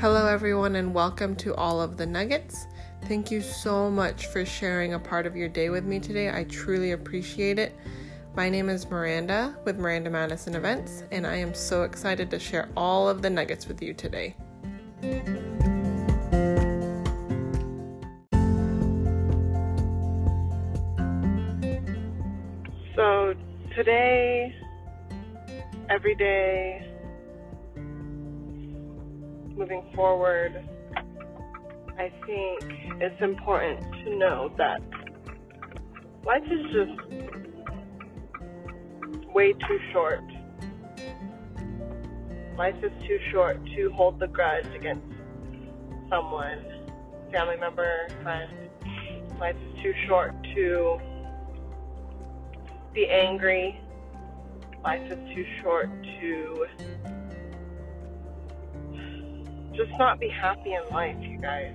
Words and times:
Hello, 0.00 0.26
everyone, 0.26 0.76
and 0.76 0.94
welcome 0.94 1.36
to 1.36 1.54
All 1.56 1.78
of 1.78 1.98
the 1.98 2.06
Nuggets. 2.06 2.66
Thank 3.04 3.30
you 3.30 3.42
so 3.42 3.90
much 3.90 4.28
for 4.28 4.46
sharing 4.46 4.94
a 4.94 4.98
part 4.98 5.26
of 5.26 5.36
your 5.36 5.50
day 5.50 5.68
with 5.68 5.84
me 5.84 6.00
today. 6.00 6.30
I 6.30 6.44
truly 6.44 6.92
appreciate 6.92 7.58
it. 7.58 7.76
My 8.34 8.48
name 8.48 8.70
is 8.70 8.88
Miranda 8.88 9.58
with 9.66 9.78
Miranda 9.78 10.08
Madison 10.08 10.54
Events, 10.54 11.04
and 11.10 11.26
I 11.26 11.36
am 11.36 11.52
so 11.52 11.82
excited 11.82 12.30
to 12.30 12.38
share 12.38 12.70
all 12.78 13.10
of 13.10 13.20
the 13.20 13.28
nuggets 13.28 13.68
with 13.68 13.82
you 13.82 13.92
today. 13.92 14.34
So, 22.96 23.34
today, 23.76 24.54
every 25.90 26.14
day, 26.14 26.89
moving 29.60 29.84
forward, 29.94 30.66
I 31.98 32.10
think 32.24 32.62
it's 32.98 33.20
important 33.20 33.78
to 34.04 34.16
know 34.16 34.50
that 34.56 34.80
life 36.24 36.44
is 36.50 36.62
just 36.72 36.92
way 39.34 39.52
too 39.52 39.78
short. 39.92 40.24
Life 42.56 42.76
is 42.82 42.90
too 43.06 43.18
short 43.30 43.62
to 43.76 43.90
hold 43.90 44.18
the 44.18 44.28
grudge 44.28 44.66
against 44.74 45.06
someone, 46.08 46.64
family 47.30 47.58
member, 47.58 48.08
friend. 48.22 48.50
Life 49.38 49.56
is 49.56 49.82
too 49.82 49.92
short 50.08 50.34
to 50.54 50.98
be 52.94 53.06
angry. 53.10 53.78
Life 54.82 55.12
is 55.12 55.18
too 55.34 55.44
short 55.60 55.90
to 56.20 56.66
just 59.86 59.98
not 59.98 60.20
be 60.20 60.28
happy 60.28 60.74
in 60.74 60.94
life, 60.94 61.16
you 61.20 61.38
guys. 61.38 61.72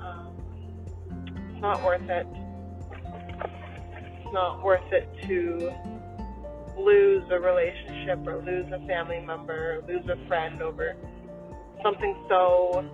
Um, 0.00 0.36
it's 1.50 1.60
not 1.60 1.82
worth 1.82 2.08
it. 2.08 2.26
It's 3.90 4.32
not 4.32 4.62
worth 4.62 4.92
it 4.92 5.08
to 5.26 5.72
lose 6.78 7.24
a 7.30 7.38
relationship 7.38 8.26
or 8.26 8.42
lose 8.44 8.66
a 8.72 8.86
family 8.86 9.20
member, 9.20 9.76
or 9.76 9.82
lose 9.88 10.06
a 10.08 10.28
friend 10.28 10.62
over 10.62 10.96
something 11.82 12.14
so 12.28 12.88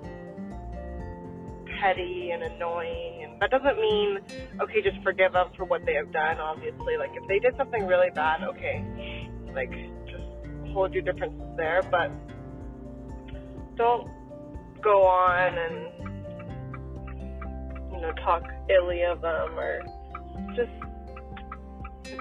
petty 1.80 2.30
and 2.32 2.42
annoying. 2.42 3.24
And 3.24 3.40
that 3.40 3.50
doesn't 3.50 3.78
mean, 3.80 4.18
okay, 4.60 4.82
just 4.82 5.02
forgive 5.02 5.32
them 5.32 5.48
for 5.56 5.64
what 5.64 5.84
they 5.84 5.94
have 5.94 6.12
done, 6.12 6.38
obviously. 6.38 6.96
Like, 6.98 7.10
if 7.14 7.26
they 7.28 7.38
did 7.38 7.56
something 7.56 7.86
really 7.86 8.10
bad, 8.14 8.42
okay, 8.42 9.28
like, 9.54 9.72
just 10.06 10.72
hold 10.72 10.92
your 10.94 11.02
differences 11.02 11.56
there, 11.56 11.82
but 11.90 12.10
don't 13.76 14.10
go 14.82 15.02
on 15.06 15.58
and 15.58 15.74
you 17.92 18.00
know 18.00 18.12
talk 18.24 18.44
illy 18.68 19.02
of 19.02 19.20
them 19.20 19.58
or 19.58 19.82
just 20.56 20.70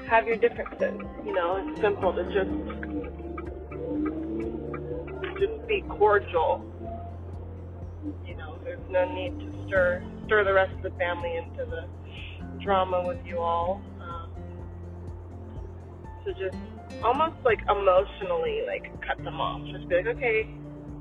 have 0.10 0.28
your 0.28 0.38
differences. 0.38 1.00
You 1.26 1.34
know, 1.34 1.64
it's 1.68 1.82
simple 1.82 2.14
to 2.14 2.24
just 2.26 2.52
just 5.40 5.68
be 5.68 5.84
cordial. 5.90 6.66
You 8.26 8.36
know, 8.38 8.58
there's 8.64 8.80
no 8.90 9.12
need 9.14 9.40
to 9.40 9.68
stir 9.68 10.04
stir 10.26 10.44
the 10.44 10.54
rest 10.54 10.74
of 10.74 10.84
the 10.84 10.92
family 10.98 11.36
into 11.38 11.66
the 11.66 11.88
drama 12.64 13.04
with 13.06 13.24
you 13.26 13.40
all. 13.40 13.82
Um, 14.02 14.32
so 16.26 16.32
just 16.34 16.58
almost 17.04 17.36
like 17.46 17.60
emotionally 17.70 18.62
like 18.68 18.84
cut 19.06 19.24
them 19.24 19.40
off. 19.40 19.62
Just 19.72 19.88
be 19.88 19.96
like, 19.96 20.08
okay, 20.18 20.48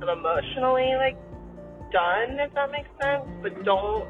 I'm 0.03 0.09
emotionally 0.09 0.95
like 0.97 1.17
done, 1.93 2.39
if 2.41 2.53
that 2.55 2.71
makes 2.71 2.89
sense. 3.03 3.25
But 3.43 3.65
don't, 3.65 4.09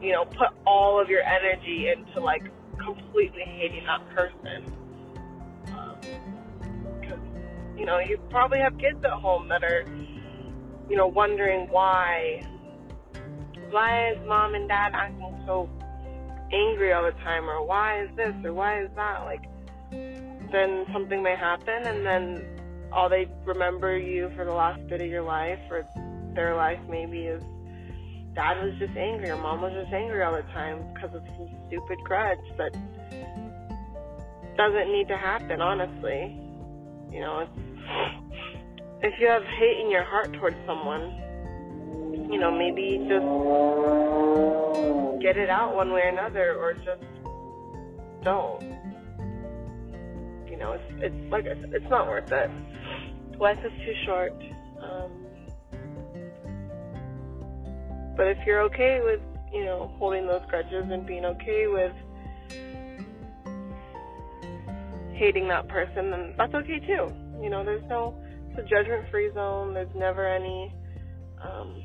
you 0.00 0.12
know, 0.12 0.24
put 0.24 0.48
all 0.66 1.00
of 1.00 1.08
your 1.08 1.22
energy 1.22 1.88
into 1.88 2.20
like 2.20 2.42
completely 2.84 3.44
hating 3.44 3.84
that 3.86 4.08
person. 4.14 4.74
Um, 5.68 5.96
you 7.76 7.86
know, 7.86 7.98
you 7.98 8.18
probably 8.30 8.58
have 8.58 8.78
kids 8.78 9.04
at 9.04 9.10
home 9.10 9.48
that 9.48 9.62
are, 9.64 9.84
you 10.88 10.96
know, 10.96 11.06
wondering 11.06 11.68
why. 11.70 12.42
Why 13.70 14.10
is 14.10 14.18
mom 14.26 14.54
and 14.54 14.68
dad 14.68 14.92
acting 14.94 15.42
so 15.46 15.68
angry 16.52 16.92
all 16.92 17.04
the 17.04 17.12
time? 17.22 17.48
Or 17.48 17.64
why 17.64 18.02
is 18.02 18.10
this? 18.16 18.34
Or 18.44 18.52
why 18.52 18.82
is 18.82 18.90
that? 18.96 19.24
Like, 19.24 19.44
then 20.52 20.84
something 20.92 21.22
may 21.22 21.34
happen, 21.34 21.86
and 21.86 22.04
then 22.04 22.44
all 22.92 23.08
they 23.08 23.26
remember 23.46 23.96
you 23.98 24.30
for 24.36 24.44
the 24.44 24.52
last 24.52 24.86
bit 24.88 25.00
of 25.00 25.06
your 25.08 25.22
life, 25.22 25.58
or 25.70 25.86
their 26.34 26.54
life 26.56 26.80
maybe 26.88 27.26
is 27.26 27.42
dad 28.34 28.62
was 28.64 28.74
just 28.78 28.96
angry 28.96 29.28
or 29.28 29.36
mom 29.36 29.60
was 29.60 29.72
just 29.72 29.92
angry 29.92 30.22
all 30.22 30.32
the 30.32 30.42
time 30.52 30.82
because 30.94 31.14
of 31.14 31.22
some 31.36 31.48
stupid 31.68 31.98
grudge 32.04 32.38
that 32.56 32.72
doesn't 34.56 34.92
need 34.92 35.08
to 35.08 35.16
happen, 35.16 35.60
honestly. 35.60 36.38
You 37.10 37.20
know, 37.20 37.46
if 39.02 39.20
you 39.20 39.26
have 39.28 39.44
hate 39.44 39.80
in 39.80 39.90
your 39.90 40.04
heart 40.04 40.32
towards 40.34 40.56
someone, 40.66 41.18
you 42.30 42.38
know, 42.38 42.50
maybe 42.50 42.98
just 43.08 43.26
get 45.22 45.36
it 45.36 45.50
out 45.50 45.74
one 45.74 45.92
way 45.92 46.02
or 46.02 46.08
another 46.08 46.54
or 46.54 46.74
just 46.74 47.02
don't. 48.22 48.62
You 50.48 50.56
know, 50.56 50.72
it's, 50.72 50.84
it's 50.98 51.30
like 51.30 51.44
it's 51.46 51.90
not 51.90 52.06
worth 52.06 52.30
it. 52.32 52.50
Life 53.38 53.58
is 53.64 53.72
too 53.84 53.94
short. 54.06 54.32
Um, 54.80 55.10
but 58.16 58.26
if 58.26 58.38
you're 58.46 58.62
okay 58.62 59.00
with, 59.02 59.20
you 59.52 59.64
know, 59.64 59.92
holding 59.98 60.26
those 60.26 60.42
grudges 60.48 60.84
and 60.90 61.06
being 61.06 61.24
okay 61.24 61.66
with 61.66 61.92
hating 65.14 65.48
that 65.48 65.68
person, 65.68 66.10
then 66.10 66.34
that's 66.36 66.54
okay 66.54 66.80
too. 66.80 67.08
You 67.40 67.50
know, 67.50 67.64
there's 67.64 67.84
no, 67.88 68.14
it's 68.50 68.58
a 68.58 68.62
judgment 68.62 69.08
free 69.10 69.30
zone. 69.34 69.74
There's 69.74 69.94
never 69.94 70.26
any, 70.26 70.72
um, 71.42 71.82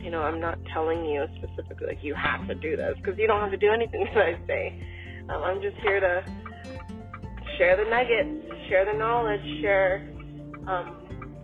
you 0.00 0.10
know, 0.10 0.22
I'm 0.22 0.40
not 0.40 0.58
telling 0.72 1.04
you 1.04 1.26
specifically, 1.36 1.88
like, 1.88 2.02
you 2.02 2.14
have 2.14 2.46
to 2.48 2.54
do 2.54 2.76
this, 2.76 2.94
because 2.96 3.18
you 3.18 3.26
don't 3.26 3.40
have 3.40 3.50
to 3.50 3.56
do 3.56 3.70
anything 3.70 4.06
that 4.14 4.22
I 4.22 4.38
say. 4.46 4.82
Um, 5.28 5.42
I'm 5.42 5.62
just 5.62 5.76
here 5.78 6.00
to 6.00 6.24
share 7.58 7.76
the 7.76 7.88
nuggets, 7.90 8.46
share 8.68 8.84
the 8.84 8.96
knowledge, 8.96 9.42
share, 9.60 10.08
um, 10.66 10.96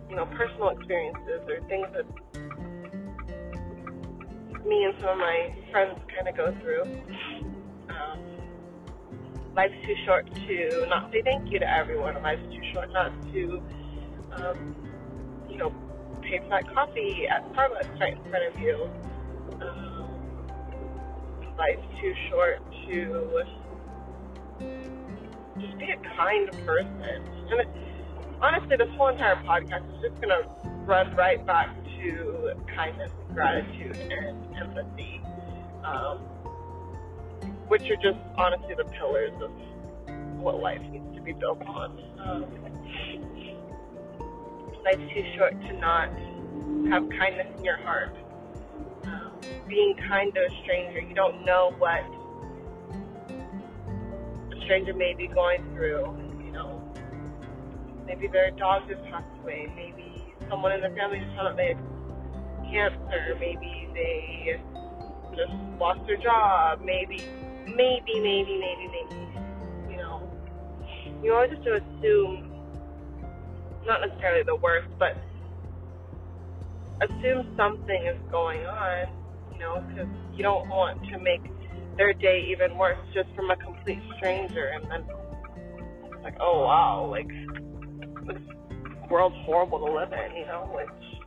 you 0.09 0.15
know, 0.15 0.25
personal 0.37 0.69
experiences 0.69 1.41
or 1.47 1.59
things 1.67 1.87
that 1.93 2.05
me 4.67 4.83
and 4.83 4.93
some 4.99 5.09
of 5.09 5.17
my 5.17 5.55
friends 5.71 5.99
kind 6.13 6.27
of 6.27 6.35
go 6.35 6.53
through. 6.61 6.83
Um, 7.89 8.19
life's 9.55 9.73
too 9.85 9.95
short 10.05 10.27
to 10.33 10.85
not 10.87 11.11
say 11.11 11.21
thank 11.23 11.51
you 11.51 11.59
to 11.59 11.69
everyone. 11.69 12.21
Life's 12.21 12.43
too 12.51 12.61
short 12.73 12.91
not 12.91 13.11
to, 13.31 13.61
um, 14.33 14.75
you 15.49 15.57
know, 15.57 15.73
pay 16.21 16.39
for 16.39 16.49
that 16.49 16.67
coffee 16.73 17.27
at 17.27 17.47
Starbucks 17.53 17.99
right 17.99 18.17
in 18.17 18.29
front 18.29 18.55
of 18.55 18.59
you. 18.59 18.89
Um, 19.61 20.07
life's 21.57 21.87
too 22.01 22.13
short 22.29 22.61
to 22.87 23.43
just 25.59 25.77
be 25.77 25.91
a 25.91 25.97
kind 26.17 26.51
person. 26.65 27.23
And 27.49 27.61
it, 27.61 27.67
honestly, 28.41 28.75
this 28.77 28.89
whole 28.97 29.07
entire 29.07 29.35
podcast 29.43 29.87
is 29.95 30.09
just 30.09 30.21
going 30.21 30.29
to 30.29 30.47
run 30.85 31.15
right 31.15 31.43
back 31.45 31.69
to 32.01 32.53
kindness, 32.75 33.11
gratitude, 33.33 33.97
and 33.97 34.55
empathy, 34.55 35.21
um, 35.83 36.17
which 37.67 37.83
are 37.89 37.95
just 37.95 38.19
honestly 38.37 38.75
the 38.75 38.85
pillars 38.85 39.33
of 39.41 39.51
what 40.39 40.59
life 40.61 40.81
needs 40.91 41.15
to 41.15 41.21
be 41.21 41.33
built 41.33 41.61
on. 41.65 41.99
Um, 42.19 42.45
life's 44.83 45.13
too 45.13 45.23
short 45.35 45.59
to 45.61 45.73
not 45.73 46.09
have 46.89 47.09
kindness 47.19 47.47
in 47.57 47.63
your 47.63 47.77
heart. 47.77 48.15
Um, 49.03 49.31
being 49.67 49.95
kind 50.07 50.33
to 50.33 50.39
a 50.39 50.49
stranger, 50.63 50.99
you 51.01 51.13
don't 51.13 51.45
know 51.45 51.73
what 51.77 52.03
a 54.55 54.61
stranger 54.63 54.93
may 54.93 55.13
be 55.13 55.27
going 55.27 55.63
through. 55.73 56.05
You 56.45 56.51
know, 56.51 56.81
maybe 58.05 58.27
their 58.27 58.51
dog 58.51 58.87
just 58.87 59.03
passed 59.05 59.25
away. 59.41 59.71
Maybe 59.75 60.26
someone 60.49 60.71
in 60.71 60.81
the 60.81 60.89
family 60.95 61.19
just 61.19 61.35
found 61.35 61.47
out 61.47 61.57
they 61.57 61.73
had 61.73 61.77
cancer. 62.71 63.35
Maybe 63.39 63.89
they 63.93 64.59
just 65.35 65.53
lost 65.79 66.05
their 66.07 66.17
job. 66.17 66.81
Maybe, 66.83 67.23
maybe, 67.65 68.19
maybe, 68.19 68.57
maybe, 68.57 68.87
maybe. 68.87 69.15
You 69.91 69.97
know, 69.97 70.29
you 71.23 71.33
always 71.33 71.51
have 71.51 71.63
to 71.63 71.75
assume, 71.75 72.51
not 73.85 74.01
necessarily 74.01 74.43
the 74.43 74.55
worst, 74.55 74.89
but 74.99 75.17
assume 77.01 77.53
something 77.55 78.05
is 78.05 78.19
going 78.31 78.65
on. 78.65 79.07
You 79.53 79.59
know, 79.59 79.83
because 79.87 80.07
you 80.35 80.43
don't 80.43 80.67
want 80.69 81.03
to 81.09 81.17
make 81.19 81.41
their 81.97 82.13
day 82.13 82.45
even 82.51 82.77
worse 82.77 82.99
just 83.13 83.29
from 83.35 83.49
a 83.49 83.55
complete 83.55 84.01
stranger, 84.17 84.67
and 84.67 84.83
then 84.91 85.03
like, 86.23 86.35
oh 86.39 86.63
wow, 86.63 87.07
like 87.09 87.27
world's 89.09 89.35
horrible 89.45 89.79
to 89.79 89.91
live 89.91 90.13
in, 90.13 90.35
you 90.35 90.45
know, 90.45 90.69
which 90.73 91.17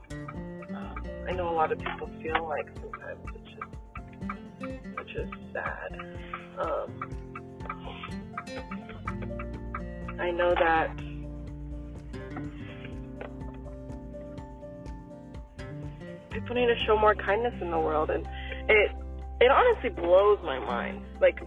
I 1.30 1.32
know 1.32 1.48
a 1.48 1.54
lot 1.54 1.70
of 1.70 1.78
people 1.78 2.10
feel 2.20 2.46
like 2.48 2.66
sometimes, 2.80 3.20
which 3.32 3.52
is 3.52 4.80
which 4.96 5.14
is 5.14 5.28
sad. 5.52 5.98
Um, 6.58 6.90
I 10.18 10.30
know 10.32 10.54
that 10.54 10.90
people 16.30 16.54
need 16.56 16.66
to 16.66 16.76
show 16.84 16.98
more 16.98 17.14
kindness 17.14 17.54
in 17.60 17.70
the 17.70 17.78
world, 17.78 18.10
and 18.10 18.26
it 18.68 18.90
it 19.40 19.50
honestly 19.50 19.90
blows 19.90 20.38
my 20.42 20.58
mind. 20.58 21.04
Like 21.20 21.40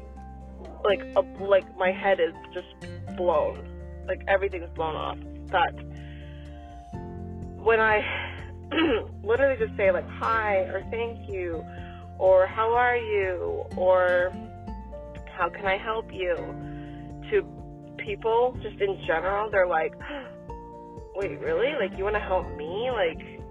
like 0.86 1.02
a, 1.16 1.22
like 1.44 1.78
my 1.78 1.92
head 1.92 2.20
is 2.20 2.34
just 2.54 2.68
blown. 3.18 3.68
Like 4.08 4.22
everything's 4.28 4.70
blown 4.76 4.96
off. 4.96 5.18
That 5.48 5.74
when 7.64 7.80
I 7.80 8.02
literally 9.24 9.58
just 9.58 9.76
say 9.78 9.92
like 9.92 10.08
hi 10.08 10.58
or 10.74 10.84
thank 10.92 11.30
you 11.30 11.64
or 12.20 12.46
how 12.46 12.74
are 12.74 12.98
you? 12.98 13.64
or 13.78 14.32
how 15.38 15.50
can 15.50 15.66
I 15.66 15.78
help 15.78 16.12
you? 16.14 16.36
to 17.32 17.42
people 17.98 18.58
just 18.62 18.82
in 18.82 19.02
general 19.08 19.50
they're 19.50 19.66
like 19.66 19.94
wait 21.16 21.40
really? 21.40 21.74
Like 21.80 21.98
you 21.98 22.04
want 22.04 22.16
to 22.16 22.20
help 22.20 22.46
me? 22.58 22.90
Like 22.92 23.42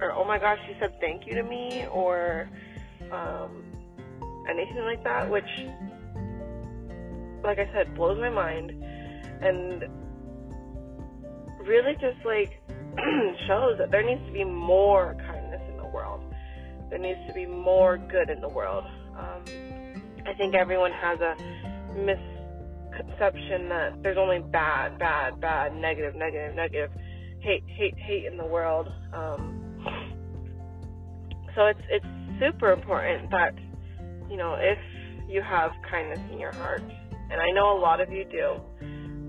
or 0.00 0.12
oh 0.12 0.24
my 0.24 0.38
gosh 0.38 0.58
you 0.68 0.74
said 0.80 0.98
thank 1.00 1.26
you 1.26 1.34
to 1.34 1.42
me 1.44 1.86
or 1.86 2.50
um 3.12 3.64
anything 4.48 4.82
like 4.82 5.04
that 5.04 5.30
which 5.30 5.48
like 7.44 7.58
I 7.58 7.70
said 7.72 7.94
blows 7.94 8.18
my 8.18 8.30
mind. 8.30 8.72
And 9.40 9.84
really 11.66 11.94
just 11.94 12.24
like 12.24 12.61
shows 13.46 13.78
that 13.78 13.90
there 13.90 14.04
needs 14.04 14.24
to 14.26 14.32
be 14.32 14.44
more 14.44 15.16
kindness 15.26 15.62
in 15.70 15.76
the 15.76 15.86
world. 15.86 16.22
There 16.90 16.98
needs 16.98 17.20
to 17.26 17.32
be 17.32 17.46
more 17.46 17.96
good 17.96 18.28
in 18.28 18.40
the 18.40 18.48
world. 18.48 18.84
Um, 19.18 19.44
I 20.26 20.34
think 20.34 20.54
everyone 20.54 20.92
has 20.92 21.18
a 21.20 21.34
misconception 21.96 23.68
that 23.68 24.02
there's 24.02 24.18
only 24.18 24.40
bad, 24.40 24.98
bad, 24.98 25.40
bad, 25.40 25.74
negative, 25.74 26.14
negative, 26.14 26.54
negative, 26.54 26.90
hate, 27.40 27.64
hate, 27.66 27.94
hate 27.98 28.26
in 28.26 28.36
the 28.36 28.46
world. 28.46 28.88
Um, 29.12 29.58
so 31.54 31.66
it's 31.66 31.80
it's 31.90 32.06
super 32.40 32.72
important 32.72 33.30
that 33.30 33.54
you 34.30 34.36
know 34.36 34.56
if 34.58 34.78
you 35.28 35.42
have 35.42 35.72
kindness 35.90 36.20
in 36.30 36.38
your 36.38 36.52
heart, 36.52 36.82
and 37.30 37.40
I 37.40 37.50
know 37.52 37.76
a 37.76 37.80
lot 37.80 38.00
of 38.00 38.10
you 38.10 38.24
do. 38.24 38.60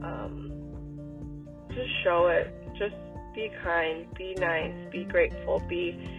Um, 0.03 1.47
just 1.69 1.89
show 2.03 2.27
it. 2.27 2.53
Just 2.77 2.95
be 3.33 3.51
kind, 3.63 4.05
be 4.13 4.35
nice, 4.35 4.73
be 4.91 5.03
grateful, 5.03 5.59
be 5.67 6.09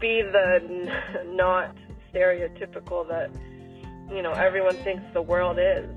be 0.00 0.22
the 0.22 0.90
not 1.26 1.76
stereotypical 2.12 3.06
that 3.08 3.30
you 4.14 4.22
know 4.22 4.32
everyone 4.32 4.76
thinks 4.76 5.02
the 5.12 5.22
world 5.22 5.58
is. 5.58 5.88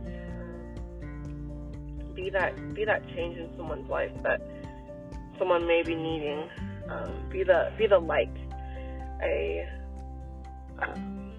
Be 2.14 2.30
that 2.30 2.74
be 2.74 2.86
that 2.86 3.08
change 3.10 3.38
in 3.38 3.50
someone's 3.58 3.90
life 3.90 4.12
that 4.24 4.42
someone 5.40 5.66
may 5.66 5.82
be 5.84 5.96
needing. 5.96 6.48
Um, 6.90 7.30
be 7.30 7.44
the 7.44 7.72
be 7.78 7.88
the 7.88 8.00
light. 8.00 8.36
A 9.24 9.68
um, 10.80 11.32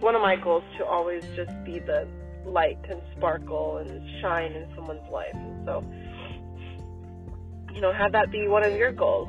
one 0.00 0.14
of 0.14 0.22
my 0.22 0.36
goals 0.36 0.64
to 0.78 0.86
always 0.86 1.24
just 1.36 1.52
be 1.64 1.78
the 1.78 2.08
light 2.46 2.78
and 2.88 3.00
sparkle 3.16 3.78
and 3.78 4.20
shine 4.20 4.52
in 4.52 4.66
someone's 4.74 5.08
life. 5.10 5.34
So, 5.64 5.84
you 7.74 7.80
know, 7.80 7.92
have 7.92 8.12
that 8.12 8.30
be 8.30 8.48
one 8.48 8.64
of 8.64 8.74
your 8.76 8.92
goals. 8.92 9.28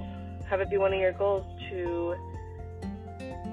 Have 0.49 0.61
it 0.61 0.69
be 0.69 0.77
one 0.77 0.93
of 0.93 0.99
your 0.99 1.13
goals 1.13 1.45
to 1.69 2.15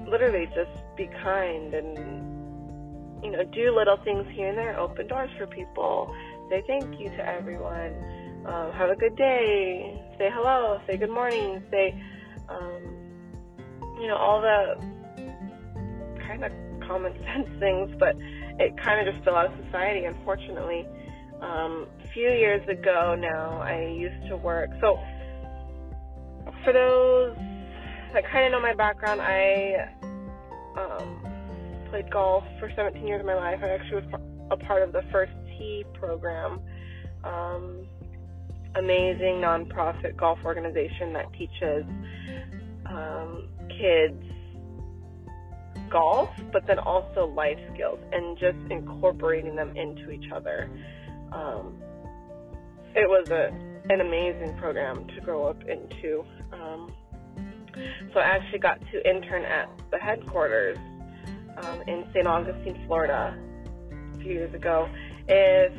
literally 0.09 0.47
just 0.47 0.71
be 0.97 1.07
kind 1.23 1.73
and, 1.73 3.23
you 3.23 3.31
know, 3.31 3.43
do 3.43 3.75
little 3.75 3.97
things 4.03 4.25
here 4.33 4.49
and 4.49 4.57
there, 4.57 4.79
open 4.79 5.07
doors 5.07 5.29
for 5.37 5.47
people, 5.47 6.13
say 6.49 6.63
thank 6.67 6.99
you 6.99 7.09
to 7.09 7.27
everyone, 7.27 7.93
um, 8.45 8.71
have 8.71 8.89
a 8.89 8.95
good 8.95 9.15
day, 9.15 10.01
say 10.17 10.29
hello, 10.33 10.79
say 10.87 10.97
good 10.97 11.09
morning, 11.09 11.61
say, 11.69 12.01
um, 12.49 12.81
you 13.99 14.07
know, 14.07 14.15
all 14.15 14.41
the 14.41 14.75
kind 16.25 16.43
of 16.43 16.51
common 16.87 17.13
sense 17.25 17.49
things, 17.59 17.91
but 17.99 18.15
it 18.59 18.75
kind 18.77 19.07
of 19.07 19.13
just 19.13 19.23
fell 19.25 19.35
out 19.35 19.45
of 19.47 19.65
society, 19.65 20.05
unfortunately. 20.05 20.85
Um, 21.41 21.87
a 22.03 22.07
few 22.13 22.29
years 22.29 22.67
ago 22.67 23.15
now, 23.17 23.61
I 23.61 23.87
used 23.87 24.27
to 24.27 24.35
work. 24.35 24.69
So, 24.81 24.99
for 26.63 26.73
those 26.73 27.37
that 28.13 28.23
kind 28.29 28.45
of 28.45 28.51
know 28.51 28.61
my 28.61 28.73
background, 28.73 29.21
I 29.21 29.89
um, 30.77 31.85
played 31.89 32.11
golf 32.11 32.43
for 32.59 32.71
17 32.75 33.07
years 33.07 33.21
of 33.21 33.25
my 33.25 33.35
life. 33.35 33.59
I 33.63 33.69
actually 33.69 34.01
was 34.01 34.21
a 34.51 34.57
part 34.57 34.83
of 34.83 34.91
the 34.91 35.03
First 35.11 35.31
Tee 35.47 35.85
program. 35.93 36.59
Um, 37.23 37.87
amazing 38.75 39.41
nonprofit 39.41 40.17
golf 40.17 40.39
organization 40.43 41.13
that 41.13 41.31
teaches 41.33 41.85
um, 42.85 43.47
kids 43.69 44.21
golf, 45.89 46.29
but 46.51 46.65
then 46.67 46.79
also 46.79 47.25
life 47.25 47.59
skills 47.73 47.99
and 48.11 48.37
just 48.37 48.57
incorporating 48.69 49.55
them 49.55 49.75
into 49.75 50.11
each 50.11 50.31
other. 50.31 50.69
Um, 51.31 51.81
it 52.95 53.07
was 53.07 53.29
a 53.29 53.53
an 53.91 54.01
amazing 54.01 54.55
program 54.57 55.07
to 55.07 55.21
grow 55.21 55.45
up 55.45 55.63
into. 55.63 56.23
Um, 56.51 56.93
so 58.13 58.19
I 58.19 58.23
actually 58.23 58.59
got 58.59 58.79
to 58.91 59.09
intern 59.09 59.43
at 59.45 59.69
the 59.89 59.97
headquarters 59.97 60.77
um, 61.57 61.81
in 61.87 62.05
St. 62.13 62.27
Augustine, 62.27 62.79
Florida, 62.85 63.35
a 64.13 64.17
few 64.19 64.33
years 64.33 64.53
ago. 64.53 64.87
If 65.27 65.73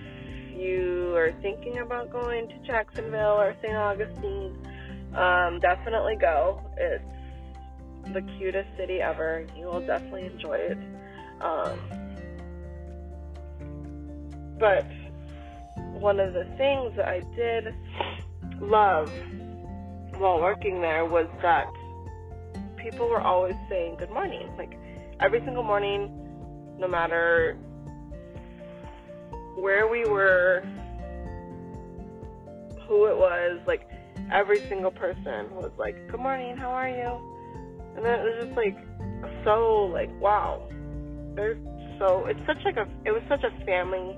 you 0.52 1.14
are 1.16 1.32
thinking 1.40 1.78
about 1.78 2.10
going 2.10 2.48
to 2.48 2.58
Jacksonville 2.66 3.40
or 3.40 3.54
St. 3.62 3.76
Augustine, 3.76 4.56
um, 5.14 5.60
definitely 5.60 6.16
go. 6.16 6.60
It's 6.76 7.04
the 8.12 8.22
cutest 8.38 8.68
city 8.76 9.00
ever. 9.00 9.46
You 9.56 9.66
will 9.66 9.86
definitely 9.86 10.26
enjoy 10.26 10.54
it. 10.54 10.78
Um, 11.40 11.78
but 14.58 14.86
one 16.00 16.20
of 16.20 16.34
the 16.34 16.44
things 16.56 16.94
that 16.96 17.08
I 17.08 17.20
did 17.34 17.74
love 18.60 19.10
while 20.18 20.40
working 20.40 20.80
there 20.80 21.04
was 21.04 21.26
that 21.40 21.66
people 22.76 23.08
were 23.08 23.20
always 23.20 23.54
saying 23.68 23.96
good 23.98 24.10
morning. 24.10 24.50
Like 24.58 24.78
every 25.20 25.40
single 25.40 25.62
morning, 25.62 26.10
no 26.78 26.88
matter 26.88 27.56
where 29.56 29.88
we 29.88 30.04
were, 30.04 30.62
who 32.86 33.06
it 33.06 33.16
was, 33.16 33.60
like 33.66 33.88
every 34.32 34.60
single 34.68 34.90
person 34.90 35.54
was 35.54 35.70
like, 35.78 36.08
Good 36.10 36.20
morning, 36.20 36.56
how 36.56 36.70
are 36.70 36.88
you? 36.88 37.29
And 37.96 38.04
then 38.04 38.20
it 38.20 38.22
was 38.22 38.44
just 38.44 38.56
like 38.56 38.76
so 39.44 39.90
like 39.92 40.10
wow. 40.20 40.68
They're 41.34 41.56
so 41.98 42.26
it's 42.26 42.40
such 42.46 42.58
like 42.64 42.76
a 42.76 42.88
it 43.04 43.10
was 43.10 43.22
such 43.28 43.44
a 43.44 43.64
family 43.64 44.16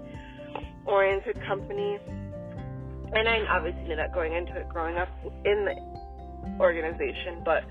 oriented 0.87 1.41
company. 1.47 1.99
And 3.14 3.29
I 3.29 3.45
obviously 3.50 3.83
knew 3.83 3.97
that 3.97 4.14
going 4.14 4.33
into 4.33 4.57
it 4.57 4.69
growing 4.69 4.97
up 4.97 5.09
in 5.45 5.64
the 5.64 6.59
organization 6.59 7.43
but 7.45 7.64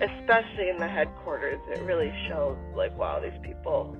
especially 0.00 0.68
in 0.68 0.76
the 0.78 0.86
headquarters 0.86 1.60
it 1.70 1.82
really 1.82 2.12
showed 2.28 2.56
like 2.76 2.96
wow 2.96 3.20
these 3.20 3.38
people 3.42 3.96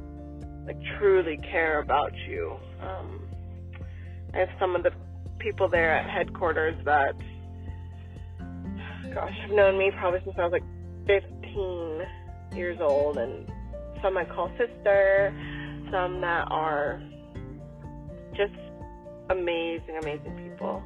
like 0.67 0.77
truly 0.99 1.39
care 1.39 1.81
about 1.81 2.13
you. 2.29 2.57
Um 2.81 3.21
and 4.35 4.49
some 4.59 4.75
of 4.75 4.83
the 4.83 4.93
people 5.39 5.69
there 5.69 5.91
at 5.91 6.09
headquarters 6.09 6.77
that 6.85 7.15
gosh 9.13 9.35
have 9.43 9.51
known 9.51 9.77
me 9.77 9.91
probably 9.99 10.21
since 10.25 10.37
I 10.39 10.45
was 10.45 10.53
like 10.53 10.63
15 11.07 12.07
years 12.55 12.79
old, 12.81 13.19
and 13.19 13.51
some 14.03 14.17
I 14.17 14.25
call 14.25 14.51
sister, 14.59 15.35
some 15.91 16.21
that 16.21 16.49
are 16.51 17.03
just 18.35 18.55
amazing, 19.31 19.99
amazing 20.01 20.37
people. 20.37 20.83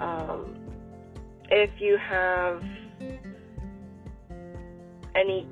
Um, 0.00 0.56
if 1.50 1.70
you 1.78 1.98
have 1.98 2.62
any 5.14 5.46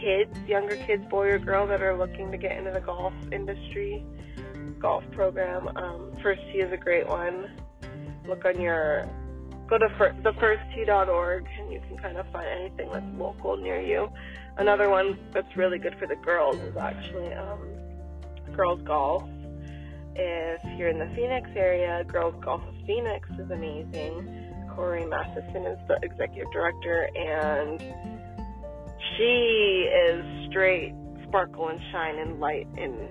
kids, 0.00 0.36
younger 0.46 0.76
kids, 0.76 1.04
boy 1.06 1.28
or 1.28 1.38
girl, 1.38 1.66
that 1.66 1.82
are 1.82 1.96
looking 1.96 2.30
to 2.30 2.36
get 2.36 2.56
into 2.56 2.70
the 2.70 2.80
golf 2.80 3.12
industry, 3.32 4.04
golf 4.78 5.04
program, 5.12 5.68
um, 5.76 6.12
First 6.22 6.42
Tee 6.52 6.58
is 6.58 6.72
a 6.72 6.76
great 6.76 7.08
one. 7.08 7.50
Look 8.26 8.44
on 8.44 8.60
your 8.60 9.08
go 9.68 9.78
to 9.78 9.88
fir- 9.96 10.14
and 10.14 11.72
you 11.72 11.80
can 11.88 11.98
kind 11.98 12.18
of 12.18 12.26
find 12.32 12.46
anything 12.46 12.90
that's 12.92 13.06
local 13.16 13.56
near 13.56 13.80
you. 13.80 14.08
Another 14.56 14.90
one 14.90 15.18
that's 15.32 15.56
really 15.56 15.78
good 15.78 15.96
for 15.98 16.06
the 16.06 16.16
girls 16.16 16.56
is 16.56 16.76
actually 16.76 17.32
um, 17.32 17.60
Girls 18.54 18.80
Golf. 18.82 19.24
If 20.14 20.78
you're 20.78 20.88
in 20.88 20.98
the 20.98 21.12
Phoenix 21.16 21.50
area, 21.56 22.04
Girls 22.04 22.34
Golf 22.44 22.62
of 22.62 22.74
Phoenix 22.86 23.28
is 23.38 23.50
amazing. 23.50 24.52
Corey 24.74 25.06
Matheson 25.06 25.66
is 25.66 25.78
the 25.88 25.98
executive 26.02 26.50
director, 26.52 27.08
and 27.16 27.80
she 29.16 29.88
is 30.08 30.50
straight 30.50 30.94
sparkle 31.26 31.68
and 31.68 31.80
shine 31.90 32.18
and 32.18 32.38
light 32.38 32.68
in 32.76 33.08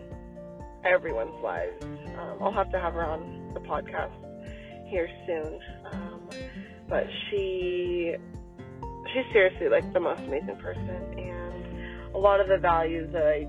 everyone's 0.85 1.41
lives. 1.41 1.83
Um, 1.83 2.37
I'll 2.41 2.53
have 2.53 2.71
to 2.71 2.79
have 2.79 2.93
her 2.93 3.05
on 3.05 3.51
the 3.53 3.59
podcast 3.61 4.11
here 4.93 5.09
soon. 5.25 5.59
Um, 5.91 6.29
but 6.87 7.05
she 7.29 8.15
she's 9.11 9.25
seriously 9.33 9.69
like 9.69 9.91
the 9.91 9.99
most 9.99 10.21
amazing 10.21 10.57
person 10.61 11.01
and 11.17 12.15
a 12.15 12.17
lot 12.17 12.39
of 12.39 12.47
the 12.47 12.57
values 12.57 13.11
that 13.11 13.25
I 13.25 13.47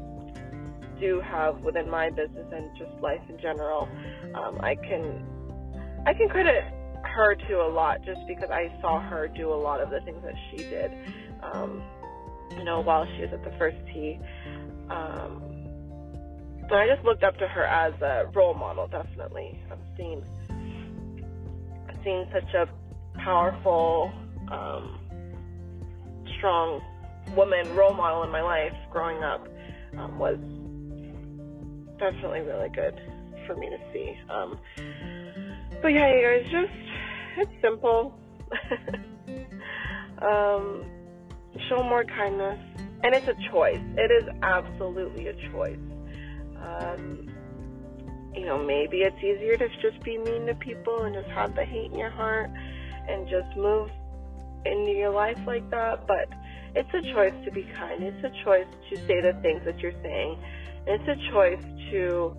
do 0.99 1.21
have 1.21 1.61
within 1.61 1.91
my 1.91 2.09
business 2.09 2.47
and 2.51 2.71
just 2.79 2.91
life 3.03 3.21
in 3.29 3.39
general, 3.41 3.89
um, 4.35 4.59
I 4.63 4.75
can 4.75 5.27
I 6.07 6.15
can 6.15 6.29
credit 6.29 6.65
her 7.05 7.35
to 7.35 7.55
a 7.61 7.69
lot 7.69 8.03
just 8.05 8.21
because 8.27 8.49
I 8.51 8.73
saw 8.81 9.01
her 9.01 9.29
do 9.29 9.53
a 9.53 9.61
lot 9.69 9.83
of 9.83 9.91
the 9.91 10.01
things 10.01 10.23
that 10.25 10.35
she 10.51 10.65
did. 10.65 10.91
Um, 11.43 11.83
you 12.57 12.65
know, 12.65 12.81
while 12.81 13.07
she 13.17 13.23
was 13.23 13.31
at 13.33 13.45
the 13.45 13.53
first 13.59 13.77
tee. 13.93 14.19
Um, 14.89 15.43
but 16.69 16.79
I 16.79 16.87
just 16.89 17.05
looked 17.05 17.23
up 17.23 17.37
to 17.39 17.47
her 17.47 17.65
as 17.65 17.93
a 18.01 18.31
role 18.35 18.55
model, 18.55 18.89
definitely. 18.89 19.61
I've 19.71 19.79
seen, 19.97 20.23
Seen 22.05 22.27
such 22.33 22.55
a 22.55 22.69
powerful, 23.19 24.13
um, 24.53 25.01
strong 26.39 26.83
woman 27.35 27.75
role 27.75 27.95
model 27.95 28.23
in 28.23 28.31
my 28.31 28.43
life 28.43 28.75
growing 28.91 29.23
up 29.23 29.47
um, 29.97 30.19
was 30.19 30.39
definitely 31.99 32.41
really 32.41 32.69
good 32.69 33.01
for 33.47 33.57
me 33.57 33.71
to 33.71 33.79
see. 33.93 34.15
Um, 34.31 34.59
but 35.81 35.89
yeah, 35.89 36.15
you 36.15 36.23
guys, 36.23 36.53
just 36.53 36.73
it's 37.39 37.63
simple. 37.63 38.15
um, 40.23 40.85
show 41.69 41.83
more 41.83 42.05
kindness, 42.05 42.59
and 43.03 43.15
it's 43.15 43.29
a 43.29 43.51
choice. 43.51 43.81
It 43.97 44.11
is 44.11 44.29
absolutely 44.43 45.29
a 45.29 45.35
choice. 45.51 45.79
Um, 46.57 47.34
you 48.35 48.47
know, 48.47 48.59
maybe 48.63 49.03
it's 49.03 49.17
easier 49.19 49.57
to 49.57 49.69
just 49.81 50.03
be 50.03 50.19
mean 50.19 50.47
to 50.47 50.55
people 50.55 51.05
and 51.05 51.15
just 51.15 51.29
have 51.29 51.55
the 51.55 51.65
hate 51.65 51.93
in 51.93 51.99
your 51.99 52.11
heart 52.11 52.51
and 53.09 53.29
just 53.29 53.57
move 53.57 53.91
into 54.65 54.93
your 54.93 55.11
life 55.11 55.39
like 55.47 55.69
that, 55.71 56.07
but 56.07 56.29
it's 56.75 56.93
a 56.95 57.03
choice 57.13 57.35
to 57.45 57.51
be 57.51 57.63
kind. 57.77 58.03
It's 58.03 58.25
a 58.25 58.45
choice 58.45 58.67
to 58.91 58.97
say 59.07 59.21
the 59.21 59.35
things 59.43 59.63
that 59.65 59.79
you're 59.79 60.01
saying. 60.03 60.39
It's 60.87 61.09
a 61.09 61.31
choice 61.31 61.63
to 61.91 62.37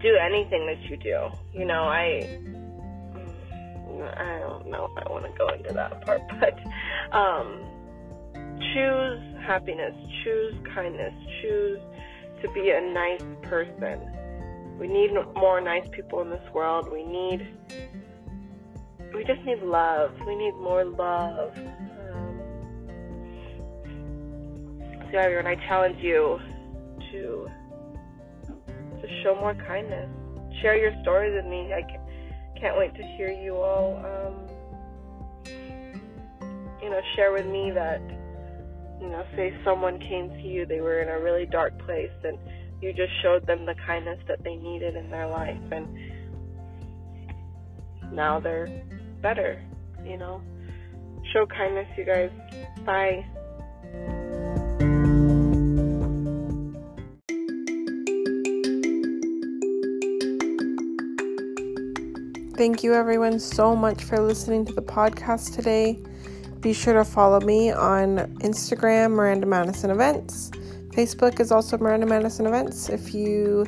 do 0.00 0.16
anything 0.16 0.66
that 0.66 0.80
you 0.88 0.96
do. 0.96 1.28
You 1.52 1.64
know, 1.64 1.84
I 1.84 2.38
I 4.16 4.38
don't 4.40 4.68
know 4.70 4.88
if 4.90 5.06
I 5.06 5.10
want 5.10 5.24
to 5.24 5.32
go 5.36 5.48
into 5.48 5.72
that 5.72 6.04
part, 6.04 6.22
but 6.40 6.58
um, 7.16 7.64
choose 8.74 9.20
happiness, 9.44 9.94
choose 10.24 10.54
kindness, 10.74 11.14
choose 11.42 11.80
to 12.42 12.50
be 12.52 12.70
a 12.70 12.80
nice 12.80 13.22
person. 13.42 14.00
We 14.78 14.86
need 14.88 15.10
more 15.34 15.60
nice 15.60 15.88
people 15.90 16.20
in 16.22 16.30
this 16.30 16.42
world. 16.52 16.88
We 16.90 17.04
need, 17.04 17.48
we 19.14 19.24
just 19.24 19.42
need 19.44 19.62
love. 19.62 20.12
We 20.26 20.36
need 20.36 20.54
more 20.54 20.84
love. 20.84 21.52
Um, 21.56 22.40
so 25.10 25.18
everyone, 25.18 25.46
I 25.46 25.56
challenge 25.66 25.98
you 26.00 26.38
to 27.12 27.48
to 29.00 29.22
show 29.22 29.34
more 29.34 29.54
kindness. 29.54 30.08
Share 30.60 30.76
your 30.76 30.92
stories 31.02 31.32
with 31.34 31.46
me. 31.46 31.72
I 31.72 31.82
can, 31.82 32.00
can't 32.60 32.76
wait 32.76 32.94
to 32.96 33.02
hear 33.16 33.30
you 33.30 33.56
all. 33.56 33.96
Um, 33.96 34.34
you 36.82 36.90
know, 36.90 37.00
share 37.16 37.32
with 37.32 37.46
me 37.46 37.70
that 37.72 38.00
you 39.00 39.08
know, 39.08 39.24
say 39.36 39.54
someone 39.64 39.98
came 40.00 40.28
to 40.30 40.42
you, 40.42 40.66
they 40.66 40.80
were 40.80 41.00
in 41.00 41.08
a 41.08 41.20
really 41.20 41.46
dark 41.46 41.78
place, 41.80 42.10
and 42.24 42.38
you 42.80 42.92
just 42.92 43.12
showed 43.22 43.46
them 43.46 43.66
the 43.66 43.74
kindness 43.86 44.18
that 44.28 44.42
they 44.42 44.56
needed 44.56 44.96
in 44.96 45.10
their 45.10 45.28
life, 45.28 45.60
and 45.70 45.86
now 48.12 48.40
they're 48.40 48.68
better, 49.20 49.62
you 50.04 50.16
know. 50.16 50.40
Show 51.32 51.46
kindness, 51.46 51.88
you 51.96 52.04
guys. 52.04 52.30
Bye. 52.84 53.24
Thank 62.56 62.82
you, 62.82 62.92
everyone, 62.94 63.38
so 63.38 63.76
much 63.76 64.02
for 64.02 64.18
listening 64.18 64.64
to 64.64 64.72
the 64.72 64.82
podcast 64.82 65.54
today. 65.54 66.02
Be 66.60 66.72
sure 66.72 66.94
to 66.94 67.04
follow 67.04 67.40
me 67.40 67.70
on 67.70 68.18
Instagram, 68.40 69.12
Miranda 69.12 69.46
Madison 69.46 69.90
Events. 69.90 70.50
Facebook 70.90 71.38
is 71.40 71.52
also 71.52 71.78
Miranda 71.78 72.06
Madison 72.06 72.46
Events. 72.46 72.88
If 72.88 73.14
you 73.14 73.66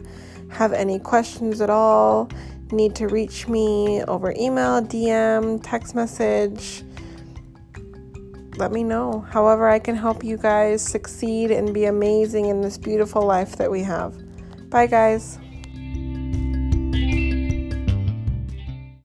have 0.50 0.73
any 0.73 0.99
questions 0.99 1.61
at 1.61 1.70
all, 1.70 2.28
need 2.73 2.94
to 2.97 3.06
reach 3.09 3.47
me 3.47 4.02
over 4.04 4.32
email, 4.37 4.82
DM, 4.82 5.61
text 5.62 5.94
message, 5.94 6.82
let 8.56 8.73
me 8.73 8.85
know. 8.85 9.26
However, 9.30 9.68
I 9.68 9.78
can 9.78 9.97
help 9.97 10.23
you 10.23 10.37
guys 10.37 10.82
succeed 10.82 11.50
and 11.50 11.73
be 11.73 11.87
amazing 11.87 12.47
in 12.47 12.61
this 12.61 12.76
beautiful 12.76 13.23
life 13.23 13.56
that 13.56 13.70
we 13.70 13.82
have. 13.82 14.14
Bye, 14.68 14.87
guys. 14.87 15.38